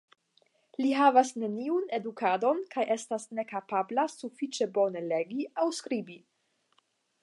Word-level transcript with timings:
Li 0.79 0.93
havas 0.99 1.31
neniun 1.43 1.85
edukadon 1.99 2.63
kaj 2.77 2.87
estas 2.97 3.29
nekapabla 3.43 4.09
sufiĉe 4.17 4.73
bone 4.79 5.09
legi 5.15 5.49
aŭ 5.67 5.73
skribi. 5.83 6.23